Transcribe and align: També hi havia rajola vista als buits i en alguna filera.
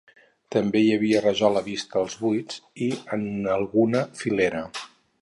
També 0.53 0.79
hi 0.85 0.95
havia 0.95 1.21
rajola 1.25 1.61
vista 1.69 2.01
als 2.01 2.17
buits 2.23 2.59
i 2.89 2.91
en 3.19 3.25
alguna 3.61 4.07
filera. 4.25 4.69